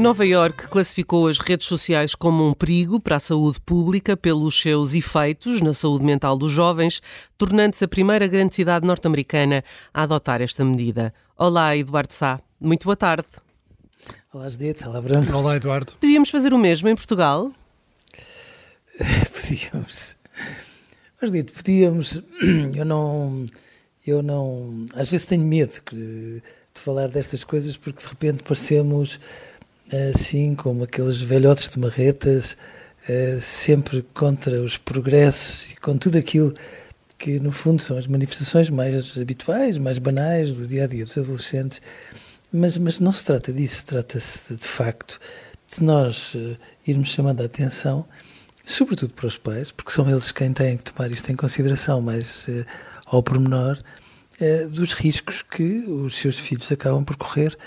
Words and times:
Nova 0.00 0.24
York 0.24 0.66
classificou 0.68 1.28
as 1.28 1.38
redes 1.38 1.66
sociais 1.66 2.14
como 2.14 2.48
um 2.48 2.54
perigo 2.54 2.98
para 2.98 3.16
a 3.16 3.20
saúde 3.20 3.60
pública 3.60 4.16
pelos 4.16 4.58
seus 4.58 4.94
efeitos 4.94 5.60
na 5.60 5.74
saúde 5.74 6.06
mental 6.06 6.38
dos 6.38 6.50
jovens, 6.50 7.02
tornando-se 7.36 7.84
a 7.84 7.88
primeira 7.88 8.26
grande 8.26 8.54
cidade 8.54 8.86
norte-americana 8.86 9.62
a 9.92 10.04
adotar 10.04 10.40
esta 10.40 10.64
medida. 10.64 11.12
Olá, 11.36 11.76
Eduardo 11.76 12.14
Sá. 12.14 12.40
Muito 12.58 12.84
boa 12.84 12.96
tarde. 12.96 13.28
Olá, 14.32 14.48
Judite. 14.48 14.88
Olá, 14.88 15.02
Bruno. 15.02 15.36
Olá, 15.36 15.56
Eduardo. 15.56 15.92
Devíamos 16.00 16.30
fazer 16.30 16.54
o 16.54 16.58
mesmo 16.58 16.88
em 16.88 16.94
Portugal? 16.94 17.52
podíamos. 19.38 20.16
Mas, 21.20 21.30
Judite, 21.30 21.52
podíamos. 21.52 22.22
Eu 22.74 22.86
não. 22.86 23.46
Eu 24.06 24.22
não. 24.22 24.86
Às 24.94 25.10
vezes 25.10 25.26
tenho 25.26 25.44
medo 25.44 25.78
de, 25.92 26.40
de 26.72 26.80
falar 26.80 27.08
destas 27.08 27.44
coisas 27.44 27.76
porque 27.76 28.02
de 28.02 28.08
repente 28.08 28.42
parecemos 28.42 29.20
assim 30.10 30.54
como 30.54 30.84
aqueles 30.84 31.20
velhotes 31.20 31.70
de 31.70 31.78
marretas, 31.78 32.56
eh, 33.08 33.38
sempre 33.40 34.02
contra 34.14 34.62
os 34.62 34.76
progressos 34.76 35.72
e 35.72 35.76
com 35.76 35.96
tudo 35.96 36.18
aquilo 36.18 36.54
que 37.18 37.40
no 37.40 37.50
fundo 37.50 37.80
são 37.82 37.98
as 37.98 38.06
manifestações 38.06 38.70
mais 38.70 39.16
habituais, 39.18 39.78
mais 39.78 39.98
banais 39.98 40.54
do 40.54 40.66
dia 40.66 40.84
a 40.84 40.86
dia 40.86 41.04
dos 41.04 41.18
adolescentes. 41.18 41.80
Mas, 42.52 42.78
mas 42.78 43.00
não 43.00 43.12
se 43.12 43.24
trata 43.24 43.52
disso, 43.52 43.84
trata-se 43.86 44.54
de, 44.54 44.60
de, 44.60 44.68
facto 44.68 45.18
de 45.72 45.82
nós 45.82 46.34
uh, 46.34 46.56
irmos 46.86 47.10
chamando 47.10 47.40
a 47.42 47.44
atenção, 47.44 48.06
sobretudo 48.64 49.14
para 49.14 49.26
os 49.26 49.36
pais, 49.36 49.70
porque 49.70 49.92
são 49.92 50.08
eles 50.10 50.32
quem 50.32 50.52
têm 50.52 50.76
que 50.76 50.84
tomar 50.84 51.10
isto 51.10 51.30
em 51.30 51.36
consideração 51.36 52.00
mais 52.00 52.46
uh, 52.48 52.64
ao 53.06 53.22
pormenor, 53.22 53.78
dos 54.70 54.94
riscos 54.94 55.42
que 55.42 55.84
os 55.84 56.16
seus 56.16 56.38
filhos 56.38 56.72
acabam 56.72 57.04
por 57.04 57.14
correr 57.14 57.58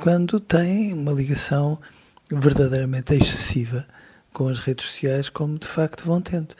quando 0.00 0.40
têm 0.40 0.92
uma 0.92 1.12
ligação 1.12 1.78
verdadeiramente 2.30 3.14
excessiva 3.14 3.86
com 4.32 4.48
as 4.48 4.58
redes 4.58 4.86
sociais, 4.86 5.28
como 5.28 5.58
de 5.58 5.66
facto 5.66 6.04
vão 6.04 6.20
tendo. 6.20 6.54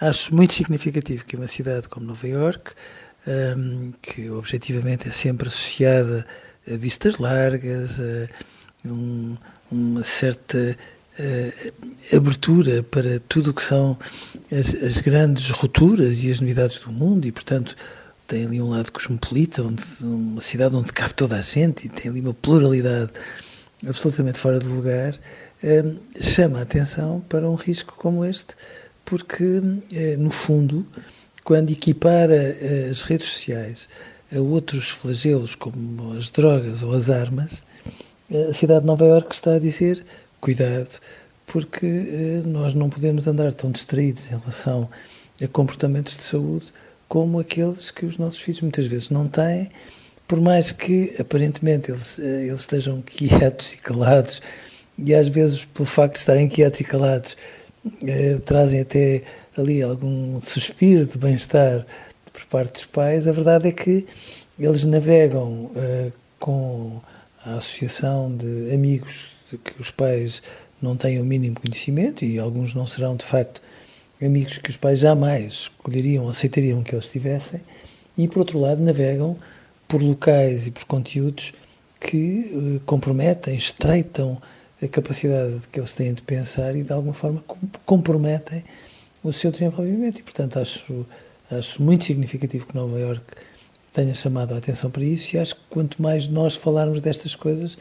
Acho 0.00 0.34
muito 0.34 0.54
significativo 0.54 1.24
que 1.24 1.36
uma 1.36 1.48
cidade 1.48 1.88
como 1.88 2.06
Nova 2.06 2.26
ehm, 2.26 3.92
que 4.00 4.30
objetivamente 4.30 5.08
é 5.08 5.10
sempre 5.10 5.48
associada 5.48 6.24
a 6.66 6.76
vistas 6.76 7.18
largas, 7.18 7.98
a 8.00 8.88
uma 9.70 10.02
certa 10.02 10.76
eh, 11.18 11.72
abertura 12.12 12.82
para 12.82 13.18
tudo 13.28 13.50
o 13.50 13.54
que 13.54 13.62
são 13.62 13.98
as, 14.52 15.00
grandes 15.00 15.50
rupturas 15.50 16.22
e 16.22 16.30
as 16.30 16.40
novidades 16.40 16.78
do 16.78 16.92
mundo 16.92 17.26
e, 17.26 17.32
portanto, 17.32 17.74
tem 18.28 18.44
ali 18.44 18.60
um 18.60 18.68
lado 18.68 18.92
cosmopolita, 18.92 19.62
onde, 19.62 19.82
uma 20.02 20.40
cidade 20.40 20.76
onde 20.76 20.92
cabe 20.92 21.14
toda 21.14 21.36
a 21.36 21.40
gente 21.40 21.86
e 21.86 21.88
tem 21.88 22.10
ali 22.10 22.20
uma 22.20 22.34
pluralidade 22.34 23.10
absolutamente 23.86 24.38
fora 24.38 24.58
de 24.58 24.66
lugar, 24.66 25.18
eh, 25.62 25.84
chama 26.20 26.58
a 26.58 26.62
atenção 26.62 27.20
para 27.28 27.48
um 27.48 27.54
risco 27.54 27.96
como 27.96 28.24
este, 28.24 28.54
porque, 29.04 29.62
eh, 29.90 30.16
no 30.18 30.30
fundo, 30.30 30.86
quando 31.42 31.70
equipara 31.70 32.34
eh, 32.34 32.88
as 32.90 33.00
redes 33.00 33.28
sociais 33.28 33.88
a 34.30 34.38
outros 34.40 34.90
flagelos 34.90 35.54
como 35.54 36.12
as 36.12 36.30
drogas 36.30 36.82
ou 36.82 36.92
as 36.92 37.08
armas, 37.08 37.62
a 38.30 38.52
cidade 38.52 38.80
de 38.80 38.86
Nova 38.86 39.06
Iorque 39.06 39.34
está 39.34 39.54
a 39.54 39.58
dizer 39.58 40.04
cuidado, 40.38 41.00
porque 41.46 42.42
nós 42.44 42.74
não 42.74 42.90
podemos 42.90 43.26
andar 43.26 43.54
tão 43.54 43.70
distraídos 43.70 44.26
em 44.26 44.36
relação 44.36 44.90
a 45.42 45.48
comportamentos 45.48 46.14
de 46.14 46.22
saúde 46.22 46.74
como 47.08 47.40
aqueles 47.40 47.90
que 47.90 48.04
os 48.04 48.18
nossos 48.18 48.40
filhos 48.40 48.60
muitas 48.60 48.86
vezes 48.86 49.10
não 49.10 49.26
têm, 49.26 49.68
por 50.26 50.40
mais 50.40 50.70
que 50.70 51.14
aparentemente 51.18 51.90
eles, 51.90 52.18
eh, 52.18 52.46
eles 52.46 52.60
estejam 52.60 53.00
quietos 53.00 53.72
e 53.72 53.78
calados, 53.78 54.42
e 54.98 55.14
às 55.14 55.28
vezes, 55.28 55.64
pelo 55.64 55.86
facto 55.86 56.14
de 56.14 56.20
estarem 56.20 56.48
quietos 56.48 56.80
e 56.80 56.84
calados, 56.84 57.36
eh, 58.06 58.38
trazem 58.44 58.80
até 58.80 59.22
ali 59.56 59.82
algum 59.82 60.40
suspiro 60.42 61.06
de 61.06 61.16
bem-estar 61.16 61.86
por 62.32 62.44
parte 62.46 62.74
dos 62.74 62.86
pais, 62.86 63.26
a 63.26 63.32
verdade 63.32 63.68
é 63.68 63.72
que 63.72 64.06
eles 64.58 64.84
navegam 64.84 65.70
eh, 65.76 66.12
com 66.38 67.00
a 67.44 67.54
associação 67.54 68.36
de 68.36 68.74
amigos 68.74 69.30
de 69.50 69.58
que 69.58 69.80
os 69.80 69.90
pais 69.90 70.42
não 70.82 70.96
têm 70.96 71.20
o 71.20 71.24
mínimo 71.24 71.58
conhecimento 71.60 72.24
e 72.24 72.38
alguns 72.38 72.74
não 72.74 72.86
serão 72.86 73.16
de 73.16 73.24
facto 73.24 73.62
amigos 74.26 74.58
que 74.58 74.70
os 74.70 74.76
pais 74.76 74.98
jamais 74.98 75.52
escolheriam, 75.52 76.28
aceitariam 76.28 76.82
que 76.82 76.94
eles 76.94 77.08
tivessem, 77.08 77.60
e 78.16 78.26
por 78.26 78.40
outro 78.40 78.58
lado 78.58 78.82
navegam 78.82 79.36
por 79.86 80.02
locais 80.02 80.66
e 80.66 80.70
por 80.70 80.84
conteúdos 80.84 81.52
que 82.00 82.50
uh, 82.52 82.80
comprometem, 82.80 83.56
estreitam 83.56 84.40
a 84.82 84.86
capacidade 84.86 85.62
que 85.72 85.80
eles 85.80 85.92
têm 85.92 86.14
de 86.14 86.22
pensar 86.22 86.76
e 86.76 86.82
de 86.82 86.92
alguma 86.92 87.14
forma 87.14 87.42
comprometem 87.84 88.62
o 89.22 89.32
seu 89.32 89.50
desenvolvimento. 89.50 90.20
E 90.20 90.22
portanto 90.22 90.58
acho, 90.58 91.06
acho 91.50 91.82
muito 91.82 92.04
significativo 92.04 92.66
que 92.66 92.74
Nova 92.74 92.98
York 92.98 93.24
tenha 93.92 94.14
chamado 94.14 94.54
a 94.54 94.58
atenção 94.58 94.90
para 94.90 95.02
isso 95.02 95.34
e 95.34 95.38
acho 95.38 95.56
que 95.56 95.62
quanto 95.68 96.00
mais 96.00 96.28
nós 96.28 96.54
falarmos 96.54 97.00
destas 97.00 97.34
coisas, 97.34 97.76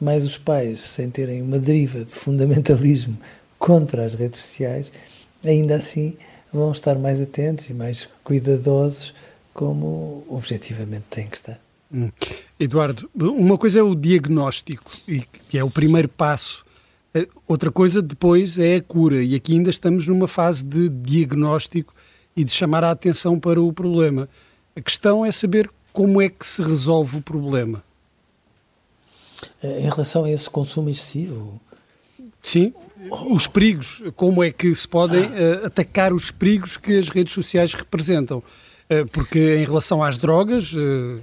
mais 0.00 0.24
os 0.24 0.36
pais, 0.36 0.80
sem 0.80 1.08
terem 1.08 1.42
uma 1.42 1.58
deriva 1.58 2.04
de 2.04 2.14
fundamentalismo 2.14 3.16
contra 3.58 4.04
as 4.04 4.14
redes 4.14 4.40
sociais, 4.40 4.90
ainda 5.44 5.76
assim 5.76 6.16
vão 6.52 6.70
estar 6.70 6.96
mais 6.98 7.20
atentos 7.20 7.68
e 7.70 7.74
mais 7.74 8.08
cuidadosos 8.22 9.14
como 9.54 10.24
objetivamente 10.28 11.04
têm 11.10 11.28
que 11.28 11.36
estar. 11.36 11.58
Hum. 11.92 12.10
Eduardo, 12.58 13.08
uma 13.14 13.58
coisa 13.58 13.80
é 13.80 13.82
o 13.82 13.94
diagnóstico, 13.94 14.90
que 15.48 15.58
é 15.58 15.64
o 15.64 15.70
primeiro 15.70 16.08
passo. 16.08 16.64
Eh, 17.14 17.28
outra 17.46 17.70
coisa 17.70 18.00
depois 18.00 18.58
é 18.58 18.76
a 18.76 18.82
cura, 18.82 19.22
e 19.22 19.34
aqui 19.34 19.52
ainda 19.52 19.68
estamos 19.68 20.08
numa 20.08 20.26
fase 20.26 20.64
de 20.64 20.88
diagnóstico 20.88 21.94
e 22.34 22.44
de 22.44 22.50
chamar 22.50 22.82
a 22.82 22.90
atenção 22.90 23.38
para 23.38 23.60
o 23.60 23.72
problema. 23.72 24.28
A 24.74 24.80
questão 24.80 25.24
é 25.24 25.30
saber 25.30 25.70
como 25.92 26.22
é 26.22 26.30
que 26.30 26.46
se 26.46 26.62
resolve 26.62 27.18
o 27.18 27.22
problema. 27.22 27.84
Eh, 29.62 29.80
em 29.80 29.90
relação 29.90 30.24
a 30.24 30.30
esse 30.30 30.48
consumo 30.48 30.88
excessivo? 30.88 31.60
Sim, 32.42 32.74
os 33.30 33.46
perigos, 33.46 34.02
como 34.16 34.42
é 34.42 34.50
que 34.50 34.74
se 34.74 34.86
podem 34.86 35.24
uh, 35.24 35.66
atacar 35.66 36.12
os 36.12 36.30
perigos 36.30 36.76
que 36.76 36.98
as 36.98 37.08
redes 37.08 37.32
sociais 37.32 37.72
representam. 37.72 38.38
Uh, 38.38 39.08
porque 39.10 39.56
em 39.56 39.64
relação 39.64 40.02
às 40.02 40.18
drogas, 40.18 40.72
uh, 40.72 41.20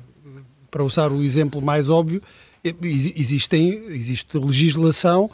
para 0.71 0.83
usar 0.83 1.11
o 1.11 1.21
exemplo 1.23 1.61
mais 1.61 1.89
óbvio, 1.89 2.21
existem, 2.63 3.85
existe 3.89 4.37
legislação, 4.37 5.31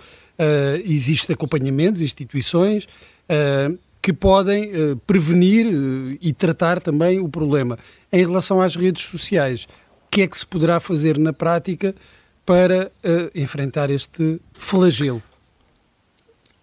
existe 0.86 1.34
acompanhamentos, 1.34 2.02
instituições 2.02 2.88
que 4.02 4.14
podem 4.14 4.72
prevenir 5.08 5.66
e 6.22 6.32
tratar 6.32 6.80
também 6.80 7.20
o 7.20 7.28
problema. 7.28 7.80
Em 8.14 8.24
relação 8.26 8.62
às 8.62 8.76
redes 8.76 9.04
sociais, 9.04 9.68
o 10.06 10.10
que 10.12 10.22
é 10.22 10.28
que 10.28 10.38
se 10.38 10.46
poderá 10.46 10.80
fazer 10.80 11.18
na 11.18 11.34
prática 11.34 11.96
para 12.46 12.92
enfrentar 13.34 13.90
este 13.90 14.40
flagelo? 14.54 15.22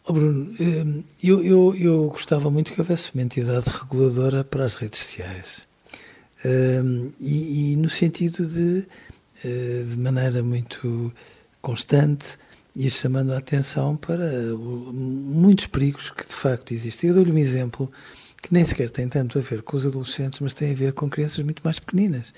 Oh 0.04 0.12
Bruno, 0.12 0.52
hum, 0.58 1.04
eu, 1.22 1.44
eu, 1.44 1.74
eu 1.76 2.08
gostava 2.08 2.50
muito 2.50 2.72
que 2.72 2.80
houvesse 2.80 3.12
uma 3.14 3.22
entidade 3.22 3.70
reguladora 3.70 4.42
para 4.42 4.64
as 4.64 4.74
redes 4.74 4.98
sociais. 4.98 5.62
Um, 6.44 7.12
e, 7.20 7.72
e, 7.72 7.76
no 7.76 7.88
sentido 7.88 8.44
de, 8.44 8.84
eh, 9.44 9.84
de 9.88 9.96
maneira 9.96 10.42
muito 10.42 11.12
constante, 11.60 12.36
ir 12.74 12.90
chamando 12.90 13.32
a 13.32 13.38
atenção 13.38 13.96
para 13.96 14.28
muitos 14.56 15.68
perigos 15.68 16.10
que 16.10 16.26
de 16.26 16.34
facto 16.34 16.72
existem. 16.74 17.10
Eu 17.10 17.14
dou-lhe 17.14 17.30
um 17.30 17.38
exemplo 17.38 17.88
que 18.42 18.52
nem 18.52 18.64
sequer 18.64 18.90
tem 18.90 19.08
tanto 19.08 19.38
a 19.38 19.40
ver 19.40 19.62
com 19.62 19.76
os 19.76 19.86
adolescentes, 19.86 20.40
mas 20.40 20.52
tem 20.52 20.72
a 20.72 20.74
ver 20.74 20.94
com 20.94 21.08
crianças 21.08 21.44
muito 21.44 21.62
mais 21.62 21.78
pequeninas. 21.78 22.34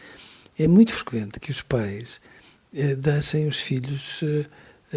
É 0.58 0.68
muito 0.68 0.92
frequente 0.92 1.40
que 1.40 1.50
os 1.50 1.62
pais 1.62 2.20
eh, 2.74 2.94
deixem 2.94 3.48
os 3.48 3.58
filhos 3.58 4.20
eh, 4.22 4.44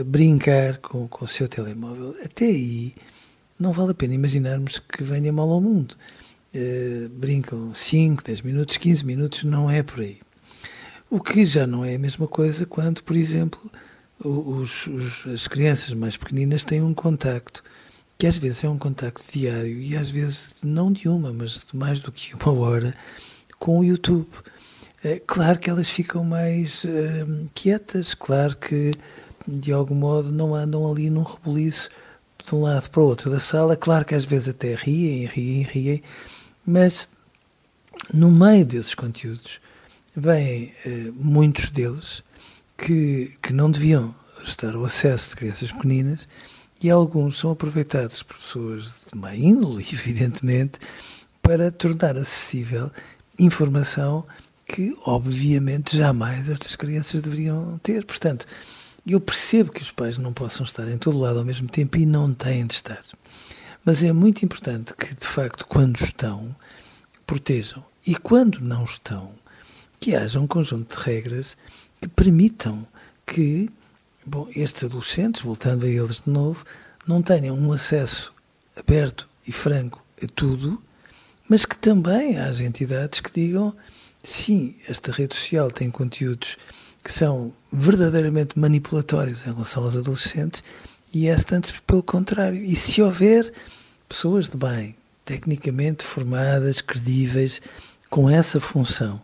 brincar 0.03 0.77
com, 0.77 1.07
com 1.07 1.25
o 1.25 1.27
seu 1.27 1.47
telemóvel. 1.47 2.15
Até 2.23 2.45
aí 2.45 2.93
não 3.59 3.71
vale 3.71 3.91
a 3.91 3.95
pena 3.95 4.13
imaginarmos 4.13 4.79
que 4.79 5.03
venha 5.03 5.31
mal 5.33 5.49
ao 5.49 5.61
mundo. 5.61 5.95
Eh, 6.53 7.07
brincam 7.11 7.73
5, 7.73 8.23
10 8.23 8.41
minutos, 8.41 8.77
15 8.77 9.05
minutos, 9.05 9.43
não 9.43 9.69
é 9.69 9.83
por 9.83 10.01
aí. 10.01 10.19
O 11.09 11.19
que 11.19 11.45
já 11.45 11.67
não 11.67 11.85
é 11.85 11.95
a 11.95 11.99
mesma 11.99 12.27
coisa 12.27 12.65
quando, 12.65 13.03
por 13.03 13.15
exemplo, 13.15 13.59
os, 14.19 14.87
os, 14.87 15.27
as 15.27 15.47
crianças 15.47 15.93
mais 15.93 16.17
pequeninas 16.17 16.63
têm 16.63 16.81
um 16.81 16.93
contacto, 16.93 17.63
que 18.17 18.25
às 18.25 18.37
vezes 18.37 18.63
é 18.63 18.69
um 18.69 18.77
contacto 18.77 19.23
diário 19.31 19.79
e 19.79 19.95
às 19.95 20.09
vezes 20.09 20.55
não 20.63 20.91
de 20.91 21.07
uma, 21.07 21.31
mas 21.31 21.63
de 21.69 21.75
mais 21.77 21.99
do 21.99 22.11
que 22.11 22.33
uma 22.43 22.59
hora, 22.59 22.93
com 23.59 23.79
o 23.79 23.83
YouTube. 23.83 24.27
É, 25.03 25.21
claro 25.25 25.59
que 25.59 25.69
elas 25.69 25.89
ficam 25.89 26.23
mais 26.23 26.83
uh, 26.85 27.49
quietas, 27.53 28.13
claro 28.13 28.55
que 28.57 28.91
de 29.47 29.71
algum 29.71 29.95
modo 29.95 30.31
não 30.31 30.53
andam 30.53 30.89
ali 30.91 31.09
num 31.09 31.23
rebuliço 31.23 31.89
de 32.45 32.55
um 32.55 32.61
lado 32.61 32.89
para 32.89 33.01
o 33.01 33.05
outro 33.05 33.29
da 33.29 33.39
sala, 33.39 33.75
claro 33.75 34.05
que 34.05 34.15
às 34.15 34.25
vezes 34.25 34.49
até 34.49 34.75
riem, 34.75 35.25
riem, 35.25 35.63
riem, 35.63 36.03
mas 36.65 37.07
no 38.13 38.31
meio 38.31 38.65
desses 38.65 38.93
conteúdos 38.93 39.59
vêm 40.15 40.73
uh, 40.85 41.13
muitos 41.15 41.69
deles 41.69 42.23
que, 42.77 43.35
que 43.41 43.53
não 43.53 43.71
deviam 43.71 44.13
estar 44.43 44.75
ao 44.75 44.85
acesso 44.85 45.31
de 45.31 45.35
crianças 45.35 45.71
pequeninas 45.71 46.27
e 46.81 46.89
alguns 46.89 47.37
são 47.37 47.51
aproveitados 47.51 48.23
por 48.23 48.37
pessoas 48.37 49.07
de 49.11 49.17
má 49.17 49.35
índole, 49.35 49.85
evidentemente, 49.91 50.79
para 51.41 51.71
tornar 51.71 52.17
acessível 52.17 52.91
informação 53.39 54.25
que, 54.67 54.93
obviamente, 55.05 55.95
jamais 55.95 56.49
estas 56.49 56.75
crianças 56.75 57.21
deveriam 57.21 57.79
ter. 57.81 58.05
Portanto, 58.05 58.45
eu 59.13 59.21
percebo 59.21 59.71
que 59.71 59.81
os 59.81 59.91
pais 59.91 60.17
não 60.17 60.33
possam 60.33 60.65
estar 60.65 60.87
em 60.87 60.97
todo 60.97 61.17
lado 61.17 61.39
ao 61.39 61.45
mesmo 61.45 61.67
tempo 61.67 61.97
e 61.97 62.05
não 62.05 62.33
têm 62.33 62.65
de 62.65 62.73
estar. 62.73 63.01
Mas 63.85 64.03
é 64.03 64.11
muito 64.11 64.43
importante 64.43 64.93
que, 64.93 65.15
de 65.15 65.25
facto, 65.25 65.65
quando 65.65 66.03
estão, 66.03 66.55
protejam. 67.25 67.83
E 68.05 68.15
quando 68.15 68.59
não 68.59 68.83
estão, 68.83 69.31
que 69.99 70.15
haja 70.15 70.39
um 70.39 70.47
conjunto 70.47 70.97
de 70.97 71.03
regras 71.03 71.57
que 72.01 72.07
permitam 72.07 72.87
que 73.25 73.69
bom, 74.25 74.47
estes 74.53 74.83
adolescentes, 74.83 75.41
voltando 75.41 75.85
a 75.85 75.89
eles 75.89 76.21
de 76.21 76.29
novo, 76.29 76.65
não 77.07 77.21
tenham 77.21 77.57
um 77.57 77.71
acesso 77.71 78.33
aberto 78.75 79.27
e 79.47 79.51
franco 79.51 80.05
a 80.21 80.27
tudo, 80.27 80.81
mas 81.47 81.65
que 81.65 81.77
também 81.77 82.37
haja 82.37 82.63
entidades 82.63 83.21
que 83.21 83.31
digam 83.31 83.73
sim, 84.21 84.75
esta 84.87 85.11
rede 85.11 85.35
social 85.35 85.71
tem 85.71 85.89
conteúdos 85.89 86.57
que 87.03 87.11
são 87.11 87.53
verdadeiramente 87.71 88.57
manipulatórios 88.57 89.45
em 89.45 89.51
relação 89.51 89.83
aos 89.83 89.95
adolescentes 89.95 90.63
e 91.13 91.27
esta 91.27 91.55
antes 91.55 91.71
pelo 91.85 92.03
contrário. 92.03 92.61
E 92.61 92.75
se 92.75 93.01
houver 93.01 93.51
pessoas 94.07 94.49
de 94.49 94.57
bem, 94.57 94.95
tecnicamente 95.25 96.03
formadas, 96.03 96.81
credíveis, 96.81 97.61
com 98.09 98.29
essa 98.29 98.59
função, 98.59 99.21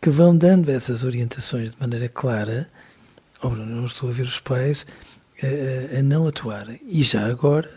que 0.00 0.10
vão 0.10 0.36
dando 0.36 0.70
essas 0.70 1.04
orientações 1.04 1.72
de 1.72 1.80
maneira 1.80 2.08
clara, 2.08 2.70
oh, 3.42 3.50
não 3.50 3.84
estou 3.84 4.08
a 4.08 4.12
ver 4.12 4.22
os 4.22 4.40
pais 4.40 4.86
a, 5.42 5.98
a 5.98 6.02
não 6.02 6.26
atuarem. 6.26 6.80
E 6.84 7.02
já 7.02 7.26
agora, 7.26 7.70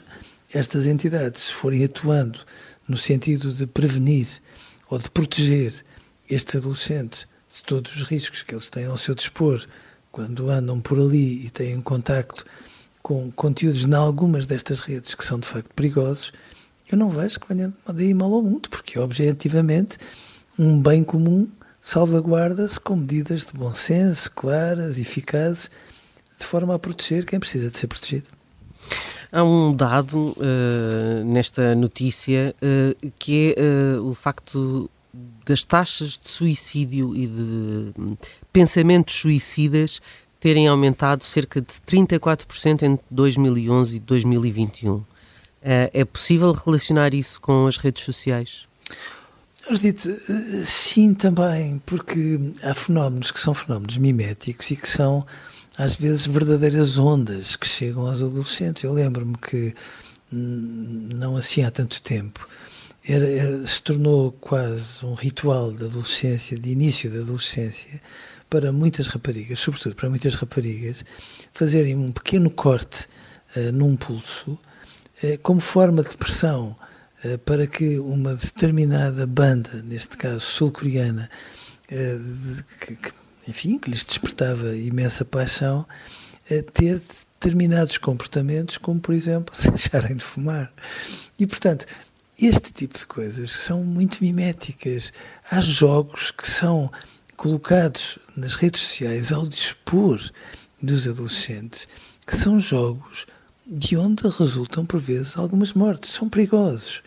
estas 0.53 0.85
entidades, 0.85 1.43
se 1.43 1.53
forem 1.53 1.83
atuando 1.83 2.39
no 2.87 2.97
sentido 2.97 3.51
de 3.53 3.65
prevenir 3.65 4.27
ou 4.89 4.99
de 4.99 5.09
proteger 5.09 5.73
estes 6.29 6.55
adolescentes 6.55 7.27
de 7.53 7.63
todos 7.63 7.95
os 7.95 8.03
riscos 8.03 8.41
que 8.41 8.53
eles 8.53 8.67
têm 8.67 8.85
ao 8.85 8.97
seu 8.97 9.13
dispor 9.13 9.63
quando 10.11 10.49
andam 10.49 10.79
por 10.79 10.99
ali 10.99 11.45
e 11.45 11.49
têm 11.49 11.79
contacto 11.81 12.45
com 13.01 13.31
conteúdos 13.31 13.85
em 13.85 13.93
algumas 13.93 14.45
destas 14.45 14.79
redes 14.79 15.13
que 15.13 15.25
são 15.25 15.39
de 15.39 15.47
facto 15.47 15.73
perigosos, 15.73 16.31
eu 16.89 16.97
não 16.97 17.09
vejo 17.09 17.39
que 17.39 17.53
venha 17.53 17.73
daí 17.87 18.13
mal 18.13 18.33
ao 18.33 18.41
mundo, 18.41 18.69
porque 18.69 18.97
objetivamente 18.97 19.97
um 20.57 20.81
bem 20.81 21.03
comum 21.03 21.47
salvaguarda-se 21.81 22.79
com 22.79 22.95
medidas 22.95 23.45
de 23.45 23.53
bom 23.53 23.73
senso, 23.73 24.31
claras, 24.31 24.97
eficazes, 24.97 25.69
de 26.39 26.45
forma 26.45 26.75
a 26.75 26.79
proteger 26.79 27.25
quem 27.25 27.39
precisa 27.39 27.69
de 27.69 27.77
ser 27.77 27.87
protegido. 27.87 28.27
Há 29.31 29.43
um 29.43 29.75
dado 29.75 30.35
uh, 30.37 31.25
nesta 31.25 31.75
notícia 31.75 32.55
uh, 32.61 33.11
que 33.19 33.55
é 33.57 33.97
uh, 33.97 34.07
o 34.07 34.13
facto 34.13 34.89
das 35.45 35.63
taxas 35.63 36.17
de 36.17 36.27
suicídio 36.27 37.15
e 37.15 37.27
de 37.27 37.93
hum, 37.99 38.17
pensamentos 38.51 39.15
suicidas 39.15 40.01
terem 40.39 40.67
aumentado 40.67 41.23
cerca 41.23 41.61
de 41.61 41.73
34% 41.87 42.83
entre 42.83 43.05
2011 43.09 43.95
e 43.95 43.99
2021. 43.99 45.03
É 45.65 46.03
possível 46.03 46.51
relacionar 46.51 47.13
isso 47.13 47.39
com 47.39 47.65
as 47.65 47.77
redes 47.77 48.03
sociais? 48.03 48.67
Dito, 49.71 50.09
eh, 50.09 50.65
sim, 50.65 51.13
também, 51.13 51.81
porque 51.85 52.37
há 52.61 52.73
fenómenos 52.73 53.31
que 53.31 53.39
são 53.39 53.53
fenómenos 53.53 53.95
miméticos 53.95 54.69
e 54.71 54.75
que 54.75 54.89
são, 54.89 55.25
às 55.77 55.95
vezes, 55.95 56.27
verdadeiras 56.27 56.97
ondas 56.97 57.55
que 57.55 57.65
chegam 57.65 58.05
aos 58.05 58.21
adolescentes. 58.21 58.83
Eu 58.83 58.91
lembro-me 58.91 59.37
que, 59.37 59.73
hum, 60.33 61.07
não 61.15 61.37
assim 61.37 61.63
há 61.63 61.71
tanto 61.71 62.01
tempo, 62.01 62.45
era, 63.07 63.29
era, 63.29 63.67
se 63.67 63.81
tornou 63.81 64.31
quase 64.31 65.05
um 65.05 65.13
ritual 65.13 65.71
da 65.71 65.85
adolescência, 65.85 66.57
de 66.57 66.71
início 66.71 67.11
da 67.11 67.19
adolescência, 67.19 68.01
para 68.49 68.71
muitas 68.71 69.07
raparigas, 69.07 69.59
sobretudo 69.59 69.95
para 69.95 70.09
muitas 70.09 70.35
raparigas, 70.35 71.03
fazerem 71.53 71.95
um 71.95 72.11
pequeno 72.11 72.49
corte 72.49 73.07
uh, 73.55 73.71
num 73.71 73.95
pulso, 73.95 74.51
uh, 74.51 75.37
como 75.41 75.59
forma 75.59 76.01
de 76.03 76.15
pressão 76.15 76.77
eh, 77.23 77.37
para 77.37 77.65
que 77.65 77.97
uma 77.99 78.35
determinada 78.35 79.25
banda, 79.25 79.81
neste 79.81 80.17
caso 80.17 80.41
sul-coreana, 80.41 81.29
que, 81.87 82.97
enfim, 83.47 83.79
que 83.79 83.89
lhes 83.89 84.03
despertava 84.03 84.75
imensa 84.75 85.23
paixão, 85.23 85.87
ter 86.73 87.01
determinados 87.39 87.97
comportamentos, 87.97 88.77
como 88.77 88.99
por 88.99 89.15
exemplo, 89.15 89.55
deixarem 89.69 90.17
de 90.17 90.23
fumar. 90.23 90.73
E 91.39 91.47
portanto, 91.47 91.85
este 92.39 92.73
tipo 92.73 92.97
de 92.97 93.05
coisas 93.05 93.51
são 93.51 93.83
muito 93.83 94.17
miméticas. 94.21 95.13
Há 95.49 95.61
jogos 95.61 96.31
que 96.31 96.49
são 96.49 96.91
colocados 97.37 98.17
nas 98.35 98.55
redes 98.55 98.81
sociais 98.81 99.31
ao 99.31 99.45
dispor 99.45 100.19
dos 100.81 101.07
adolescentes, 101.07 101.87
que 102.25 102.35
são 102.35 102.59
jogos 102.59 103.27
de 103.65 103.95
onde 103.95 104.27
resultam, 104.27 104.85
por 104.85 104.99
vezes, 104.99 105.37
algumas 105.37 105.73
mortes. 105.73 106.11
São 106.11 106.27
perigosos. 106.27 107.01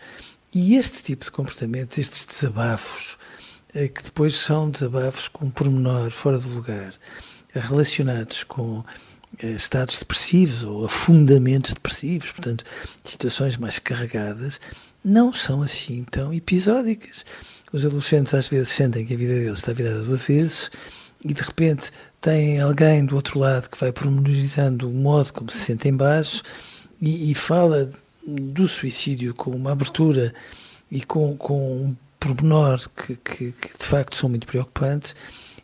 E 0.53 0.75
este 0.75 1.03
tipo 1.03 1.25
de 1.25 1.31
comportamentos, 1.31 1.97
estes 1.97 2.25
desabafos, 2.25 3.17
eh, 3.73 3.89
que 3.89 4.03
depois 4.03 4.35
são 4.35 4.69
desabafos 4.69 5.27
com 5.27 5.47
um 5.47 5.51
pormenor 5.51 6.09
fora 6.09 6.39
do 6.39 6.49
lugar, 6.49 6.93
relacionados 7.53 8.43
com 8.43 8.83
eh, 9.39 9.51
estados 9.51 9.99
depressivos 9.99 10.63
ou 10.63 10.85
afundamentos 10.85 11.73
depressivos, 11.73 12.31
portanto, 12.31 12.63
situações 13.03 13.57
mais 13.57 13.77
carregadas, 13.77 14.59
não 15.07 15.31
são 15.31 15.61
assim 15.61 16.03
tão 16.03 16.33
episódicas. 16.33 17.25
Os 17.71 17.85
adolescentes 17.85 18.33
às 18.33 18.49
vezes 18.49 18.67
sentem 18.67 19.05
que 19.05 19.13
a 19.13 19.17
vida 19.17 19.33
deles 19.33 19.59
está 19.59 19.71
virada 19.71 20.03
do 20.03 20.13
avesso 20.13 20.69
e 21.23 21.33
de 21.33 21.41
repente 21.41 21.91
tem 22.19 22.59
alguém 22.59 23.05
do 23.05 23.15
outro 23.15 23.39
lado 23.39 23.69
que 23.69 23.79
vai 23.79 23.93
promenorizando 23.93 24.89
o 24.89 24.93
modo 24.93 25.31
como 25.31 25.49
se 25.49 25.59
sentem 25.59 25.95
baixo 25.95 26.43
e, 27.01 27.31
e, 27.31 27.35
fala 27.35 27.89
do 28.27 28.67
suicídio 28.67 29.33
com 29.33 29.51
uma 29.51 29.71
abertura 29.71 30.33
e 30.91 31.01
com, 31.01 31.37
com 31.37 31.83
um 31.83 31.95
pormenor 32.19 32.81
que, 32.89 33.15
que, 33.15 33.51
que, 33.53 33.77
de 33.77 33.85
facto 33.85 34.15
são 34.15 34.29
muito 34.29 34.45
preocupantes 34.45 35.15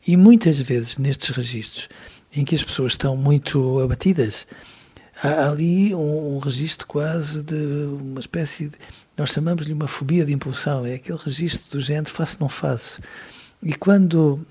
e 0.07 0.15
muitas 0.15 0.61
vezes 0.61 0.97
nestes 0.97 1.29
registros 1.29 1.89
em 2.33 2.45
que 2.45 2.55
as 2.55 2.63
pessoas 2.63 2.93
estão 2.93 3.17
muito 3.17 3.81
abatidas 3.81 4.47
há 5.21 5.49
ali 5.49 5.93
um, 5.93 6.35
um 6.35 6.39
registro 6.39 6.87
quase 6.87 7.43
de 7.43 7.55
uma 7.55 8.19
espécie 8.19 8.69
de 8.69 8.77
nós 9.17 9.31
chamamos-lhe 9.31 9.73
uma 9.73 9.87
fobia 9.87 10.25
de 10.25 10.33
impulsão 10.33 10.85
é 10.85 10.95
aquele 10.95 11.17
registro 11.17 11.71
do 11.71 11.81
género 11.81 12.09
faço 12.09 12.37
não 12.39 12.49
faço 12.49 13.01
e 13.61 13.73
quando 13.73 14.45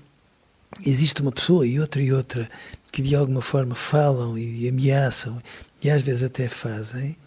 existe 0.85 1.21
uma 1.21 1.31
pessoa 1.31 1.65
e 1.67 1.79
outra 1.79 2.01
e 2.01 2.11
outra 2.11 2.49
que 2.91 3.01
de 3.01 3.15
alguma 3.15 3.41
forma 3.41 3.75
falam 3.75 4.37
e 4.37 4.69
ameaçam 4.69 5.41
e 5.83 5.89
às 5.89 6.01
vezes 6.01 6.23
até 6.23 6.47
fazem, 6.47 7.17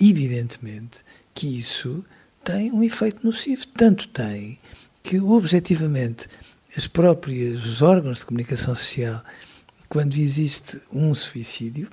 evidentemente 0.00 0.98
que 1.34 1.46
isso 1.46 2.04
tem 2.42 2.72
um 2.72 2.82
efeito 2.82 3.24
nocivo. 3.24 3.66
Tanto 3.68 4.08
tem 4.08 4.58
que, 5.02 5.20
objetivamente, 5.20 6.26
as 6.76 6.86
próprias 6.86 7.64
os 7.64 7.82
órgãos 7.82 8.18
de 8.18 8.26
comunicação 8.26 8.74
social, 8.74 9.22
quando 9.88 10.16
existe 10.16 10.80
um 10.92 11.14
suicídio, 11.14 11.88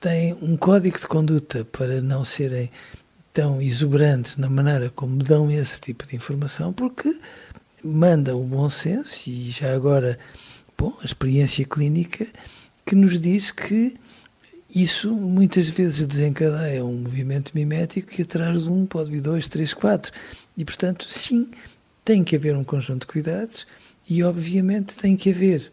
têm 0.00 0.32
um 0.40 0.56
código 0.56 0.98
de 0.98 1.06
conduta 1.06 1.64
para 1.64 2.00
não 2.00 2.24
serem 2.24 2.70
tão 3.36 3.60
exuberantes 3.60 4.38
na 4.38 4.48
maneira 4.48 4.88
como 4.88 5.22
dão 5.22 5.50
esse 5.50 5.78
tipo 5.78 6.06
de 6.06 6.16
informação, 6.16 6.72
porque 6.72 7.20
manda 7.84 8.34
o 8.34 8.42
bom 8.42 8.70
senso 8.70 9.28
e 9.28 9.50
já 9.50 9.74
agora, 9.74 10.18
bom, 10.78 10.96
a 11.02 11.04
experiência 11.04 11.62
clínica 11.66 12.26
que 12.86 12.94
nos 12.94 13.20
diz 13.20 13.50
que 13.50 13.92
isso 14.74 15.12
muitas 15.14 15.68
vezes 15.68 16.06
desencadeia 16.06 16.82
um 16.82 16.96
movimento 16.96 17.52
mimético 17.54 18.08
que 18.08 18.22
atrás 18.22 18.62
de 18.62 18.70
um 18.70 18.86
pode 18.86 19.10
vir 19.10 19.20
dois, 19.20 19.46
três, 19.46 19.74
quatro. 19.74 20.10
E, 20.56 20.64
portanto, 20.64 21.06
sim, 21.06 21.50
tem 22.02 22.24
que 22.24 22.36
haver 22.36 22.56
um 22.56 22.64
conjunto 22.64 23.02
de 23.02 23.08
cuidados 23.08 23.66
e, 24.08 24.24
obviamente, 24.24 24.96
tem 24.96 25.14
que 25.14 25.28
haver 25.28 25.70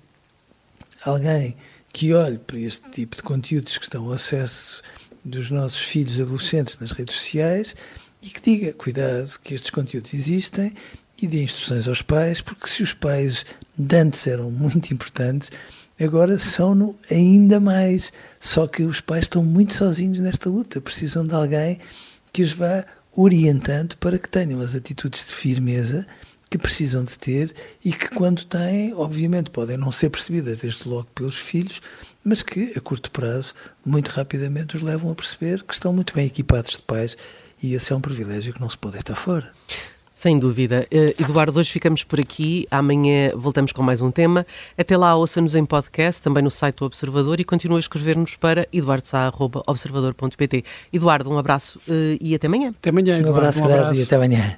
alguém 1.05 1.55
que 1.93 2.13
olhe 2.13 2.39
para 2.39 2.59
este 2.59 2.89
tipo 2.89 3.15
de 3.15 3.23
conteúdos 3.23 3.77
que 3.77 3.85
estão 3.85 4.03
ao 4.03 4.11
acesso 4.11 4.81
dos 5.23 5.51
nossos 5.51 5.79
filhos 5.79 6.19
adolescentes 6.19 6.77
nas 6.79 6.91
redes 6.91 7.15
sociais 7.15 7.75
e 8.21 8.29
que 8.29 8.41
diga, 8.41 8.73
cuidado, 8.73 9.39
que 9.43 9.53
estes 9.53 9.69
conteúdos 9.69 10.13
existem 10.13 10.73
e 11.21 11.27
dê 11.27 11.43
instruções 11.43 11.87
aos 11.87 12.01
pais, 12.01 12.41
porque 12.41 12.67
se 12.67 12.83
os 12.83 12.93
pais 12.93 13.45
de 13.77 13.95
antes 13.95 14.27
eram 14.27 14.51
muito 14.51 14.93
importantes, 14.93 15.49
agora 15.99 16.37
são-no 16.37 16.97
ainda 17.11 17.59
mais. 17.59 18.11
Só 18.39 18.67
que 18.67 18.83
os 18.83 19.01
pais 19.01 19.25
estão 19.25 19.43
muito 19.43 19.73
sozinhos 19.73 20.19
nesta 20.19 20.49
luta, 20.49 20.81
precisam 20.81 21.23
de 21.23 21.33
alguém 21.33 21.79
que 22.31 22.41
os 22.41 22.51
vá 22.51 22.85
orientando 23.15 23.95
para 23.97 24.17
que 24.17 24.27
tenham 24.27 24.59
as 24.59 24.75
atitudes 24.75 25.25
de 25.25 25.33
firmeza 25.35 26.05
que 26.49 26.57
precisam 26.57 27.03
de 27.03 27.17
ter 27.17 27.51
e 27.83 27.91
que, 27.91 28.09
quando 28.09 28.45
têm, 28.45 28.93
obviamente 28.93 29.49
podem 29.49 29.75
não 29.75 29.91
ser 29.91 30.11
percebidas 30.11 30.59
desde 30.59 30.87
logo 30.87 31.07
pelos 31.15 31.35
filhos, 31.35 31.81
mas 32.23 32.41
que, 32.41 32.73
a 32.75 32.81
curto 32.81 33.11
prazo, 33.11 33.53
muito 33.85 34.09
rapidamente 34.09 34.75
os 34.75 34.81
levam 34.81 35.11
a 35.11 35.15
perceber 35.15 35.63
que 35.63 35.73
estão 35.73 35.93
muito 35.93 36.13
bem 36.13 36.25
equipados 36.25 36.71
de 36.71 36.81
pais 36.81 37.17
e 37.61 37.73
esse 37.73 37.93
é 37.93 37.95
um 37.95 38.01
privilégio 38.01 38.53
que 38.53 38.61
não 38.61 38.69
se 38.69 38.77
pode 38.77 38.97
estar 38.97 39.15
fora. 39.15 39.51
Sem 40.11 40.37
dúvida. 40.37 40.87
Uh, 40.93 41.21
Eduardo, 41.21 41.59
hoje 41.59 41.71
ficamos 41.71 42.03
por 42.03 42.19
aqui. 42.19 42.67
Amanhã 42.69 43.31
voltamos 43.35 43.71
com 43.71 43.81
mais 43.81 43.99
um 43.99 44.11
tema. 44.11 44.45
Até 44.77 44.95
lá, 44.95 45.15
ouça-nos 45.15 45.55
em 45.55 45.65
podcast, 45.65 46.21
também 46.21 46.43
no 46.43 46.51
site 46.51 46.77
do 46.77 46.85
Observador 46.85 47.39
e 47.39 47.43
continue 47.43 47.77
a 47.77 47.79
escrever-nos 47.79 48.35
para 48.35 48.67
eduardosá.observador.pt. 48.71 50.63
Eduardo, 50.93 51.31
um 51.31 51.37
abraço 51.37 51.79
uh, 51.87 52.17
e 52.21 52.35
até 52.35 52.47
amanhã. 52.47 52.69
Até 52.69 52.89
amanhã, 52.89 53.15
Eduardo. 53.15 53.31
Um 53.31 53.37
abraço, 53.37 53.61
um 53.61 53.65
abraço. 53.65 53.99
e 53.99 54.03
até 54.03 54.15
amanhã. 54.15 54.57